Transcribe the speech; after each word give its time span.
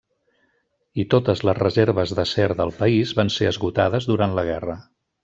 I 1.03 1.03
totes 1.13 1.43
les 1.49 1.59
reserves 1.59 2.13
d'acer 2.21 2.47
del 2.63 2.73
país 2.79 3.13
van 3.21 3.31
ser 3.37 3.51
esgotades 3.51 4.09
durant 4.15 4.35
la 4.41 4.47
guerra. 4.53 4.79